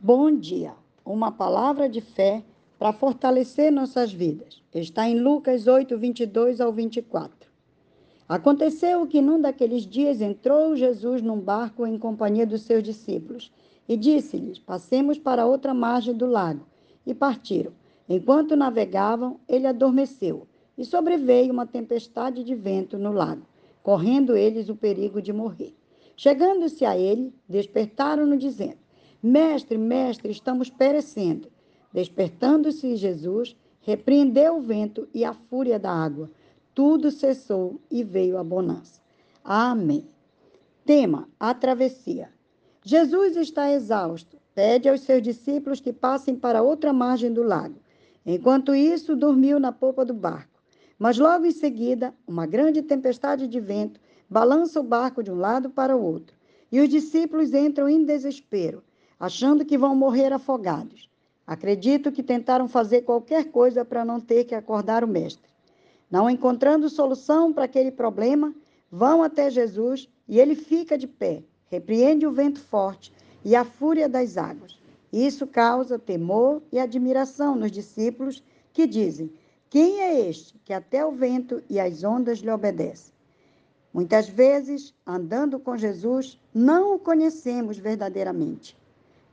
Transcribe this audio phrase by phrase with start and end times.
[0.00, 0.74] Bom dia.
[1.04, 2.44] Uma palavra de fé
[2.78, 4.62] para fortalecer nossas vidas.
[4.72, 7.50] Está em Lucas 8, 22 ao 24.
[8.28, 13.50] Aconteceu que num daqueles dias entrou Jesus num barco em companhia dos seus discípulos
[13.88, 16.64] e disse-lhes: Passemos para outra margem do lago.
[17.04, 17.72] E partiram.
[18.08, 20.46] Enquanto navegavam, ele adormeceu
[20.78, 23.42] e sobreveio uma tempestade de vento no lago,
[23.82, 25.74] correndo eles o perigo de morrer.
[26.16, 28.78] Chegando-se a ele, despertaram-no, dizendo:
[29.20, 31.48] Mestre, mestre, estamos perecendo.
[31.92, 36.30] Despertando-se Jesus, repreendeu o vento e a fúria da água.
[36.72, 39.00] Tudo cessou e veio a bonança.
[39.42, 40.08] Amém.
[40.84, 42.30] Tema: a travessia.
[42.84, 44.38] Jesus está exausto.
[44.54, 47.80] Pede aos seus discípulos que passem para outra margem do lago.
[48.24, 50.60] Enquanto isso, dormiu na polpa do barco.
[50.96, 54.00] Mas logo em seguida, uma grande tempestade de vento
[54.30, 56.36] balança o barco de um lado para o outro.
[56.70, 58.82] E os discípulos entram em desespero
[59.18, 61.08] achando que vão morrer afogados.
[61.46, 65.48] Acredito que tentaram fazer qualquer coisa para não ter que acordar o Mestre.
[66.10, 68.54] Não encontrando solução para aquele problema,
[68.90, 73.12] vão até Jesus e ele fica de pé, repreende o vento forte
[73.44, 74.78] e a fúria das águas.
[75.12, 79.32] Isso causa temor e admiração nos discípulos que dizem:
[79.70, 83.12] Quem é este que até o vento e as ondas lhe obedecem?
[83.92, 88.76] Muitas vezes, andando com Jesus, não o conhecemos verdadeiramente.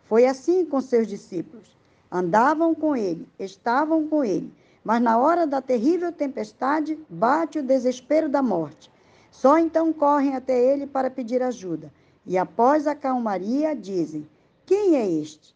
[0.05, 1.75] Foi assim com seus discípulos.
[2.11, 4.53] Andavam com ele, estavam com ele,
[4.83, 8.91] mas na hora da terrível tempestade bate o desespero da morte.
[9.31, 11.91] Só então correm até ele para pedir ajuda.
[12.25, 14.27] E após a calmaria, dizem:
[14.65, 15.55] Quem é este?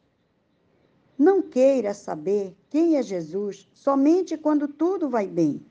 [1.17, 5.61] Não queira saber quem é Jesus somente quando tudo vai bem.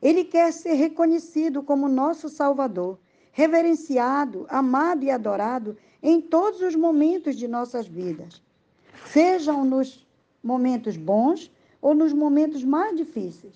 [0.00, 2.98] Ele quer ser reconhecido como nosso Salvador
[3.32, 8.42] reverenciado, amado e adorado em todos os momentos de nossas vidas,
[9.06, 10.04] sejam nos
[10.42, 11.50] momentos bons
[11.80, 13.54] ou nos momentos mais difíceis.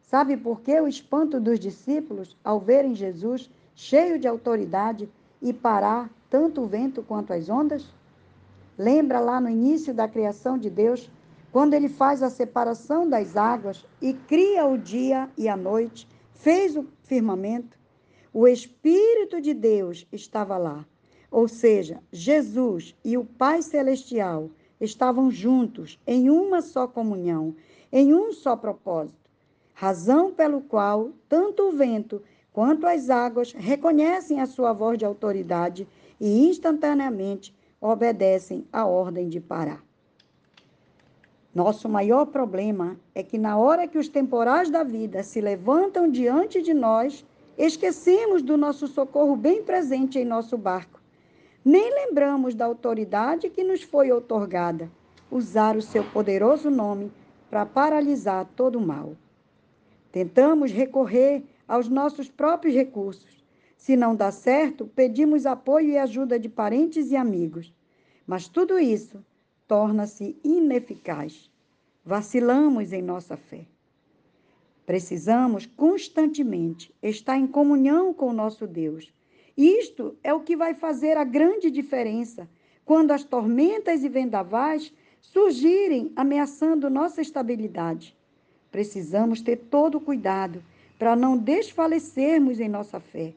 [0.00, 5.08] Sabe por que o espanto dos discípulos ao verem Jesus cheio de autoridade
[5.40, 7.86] e parar tanto o vento quanto as ondas?
[8.78, 11.10] Lembra lá no início da criação de Deus,
[11.50, 16.76] quando ele faz a separação das águas e cria o dia e a noite, fez
[16.76, 17.78] o firmamento?
[18.32, 20.86] O Espírito de Deus estava lá.
[21.32, 27.56] Ou seja, Jesus e o Pai Celestial estavam juntos em uma só comunhão,
[27.90, 29.18] em um só propósito.
[29.72, 32.22] Razão pelo qual tanto o vento
[32.52, 35.88] quanto as águas reconhecem a sua voz de autoridade
[36.20, 39.82] e instantaneamente obedecem à ordem de parar.
[41.54, 46.60] Nosso maior problema é que, na hora que os temporais da vida se levantam diante
[46.62, 47.24] de nós,
[47.56, 51.01] Esquecemos do nosso socorro bem presente em nosso barco.
[51.64, 54.90] Nem lembramos da autoridade que nos foi otorgada,
[55.30, 57.12] usar o seu poderoso nome
[57.48, 59.16] para paralisar todo o mal.
[60.10, 63.44] Tentamos recorrer aos nossos próprios recursos.
[63.76, 67.72] Se não dá certo, pedimos apoio e ajuda de parentes e amigos.
[68.26, 69.24] Mas tudo isso
[69.66, 71.50] torna-se ineficaz.
[72.04, 73.66] Vacilamos em nossa fé.
[74.84, 79.12] Precisamos constantemente estar em comunhão com o nosso Deus.
[79.56, 82.48] Isto é o que vai fazer a grande diferença
[82.84, 88.16] quando as tormentas e vendavais surgirem ameaçando nossa estabilidade.
[88.70, 90.62] Precisamos ter todo o cuidado
[90.98, 93.34] para não desfalecermos em nossa fé,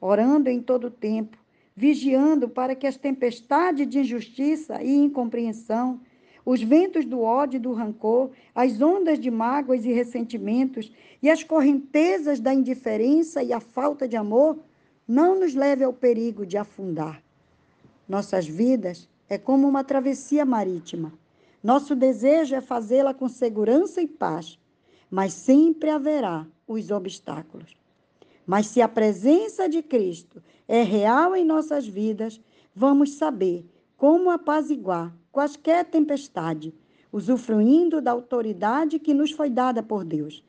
[0.00, 1.36] orando em todo o tempo,
[1.76, 6.00] vigiando para que as tempestades de injustiça e incompreensão
[6.44, 10.92] os ventos do ódio e do rancor, as ondas de mágoas e ressentimentos
[11.22, 14.58] e as correntezas da indiferença e a falta de amor
[15.06, 17.22] não nos leve ao perigo de afundar.
[18.08, 21.12] Nossas vidas é como uma travessia marítima.
[21.62, 24.58] Nosso desejo é fazê-la com segurança e paz,
[25.10, 27.76] mas sempre haverá os obstáculos.
[28.46, 32.40] Mas se a presença de Cristo é real em nossas vidas,
[32.74, 33.64] vamos saber
[33.96, 36.74] como apaziguar quaisquer tempestade,
[37.10, 40.44] usufruindo da autoridade que nos foi dada por Deus.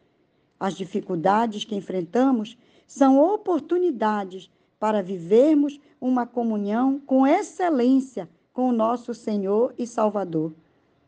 [0.63, 2.57] As dificuldades que enfrentamos
[2.88, 4.50] são oportunidades
[4.80, 10.54] para vivermos uma comunhão com excelência com o nosso Senhor e Salvador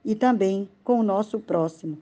[0.03, 1.97] e também com o nosso próximo.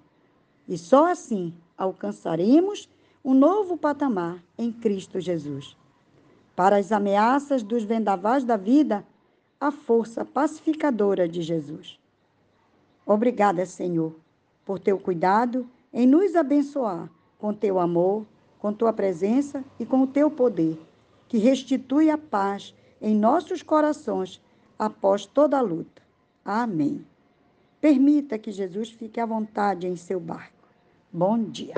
[0.67, 2.89] E só assim alcançaremos
[3.23, 5.77] um novo patamar em Cristo Jesus.
[6.55, 9.05] Para as ameaças dos vendavais da vida,
[9.61, 12.00] a força pacificadora de Jesus.
[13.05, 14.15] Obrigada, Senhor,
[14.65, 17.11] por teu cuidado em nos abençoar
[17.43, 18.25] com teu amor,
[18.57, 20.79] com tua presença e com o teu poder,
[21.27, 24.41] que restitui a paz em nossos corações
[24.79, 26.01] após toda a luta.
[26.45, 27.05] Amém.
[27.81, 30.69] Permita que Jesus fique à vontade em seu barco.
[31.11, 31.75] Bom dia.